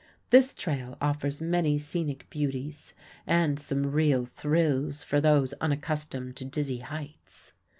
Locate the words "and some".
3.27-3.85